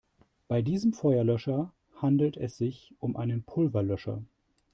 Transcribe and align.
Bei 0.47 0.63
diesem 0.63 0.93
Feuerlöscher 0.93 1.71
handelt 1.95 2.35
es 2.35 2.57
sich 2.57 2.95
um 2.97 3.15
einen 3.15 3.43
Pulverlöscher. 3.43 4.23